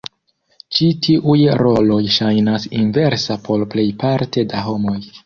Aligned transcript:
Ĉi 0.77 0.85
tiuj 1.07 1.35
roloj 1.59 1.97
ŝajnas 2.15 2.65
inversa 2.79 3.39
por 3.45 3.67
plejparte 3.75 4.47
da 4.55 4.65
homoj. 4.71 4.97